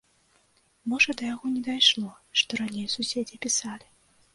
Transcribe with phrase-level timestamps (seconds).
[0.93, 2.11] Можа да яго не дайшло,
[2.43, 3.85] што раней суседзі пісалі.